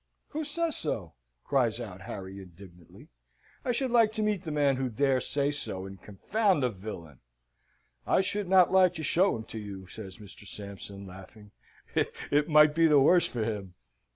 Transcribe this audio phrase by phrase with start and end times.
[0.29, 1.13] "Who says so?"
[1.45, 3.09] cries out Harry, indignantly.
[3.63, 7.19] "I should like to meet the man who dares say so, and confound the villain!"
[8.07, 10.47] "I should not like to show him to you," says Mr.
[10.47, 11.51] Sampson, laughing.
[11.93, 13.75] "It might be the worse for him."